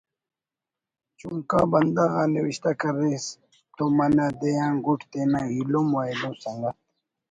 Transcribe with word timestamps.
چنکا 1.19 1.59
بندغ 1.71 2.11
آ 2.21 2.23
نوشتہ 2.35 2.71
کریس 2.79 3.25
تو 3.75 3.83
منہ 3.97 4.27
دے 4.39 4.51
آن 4.65 4.73
گڈ 4.85 5.01
تینا 5.11 5.41
ایلم 5.53 5.87
و 5.95 5.99
ایلو 6.05 6.31
سنگت 6.43 6.75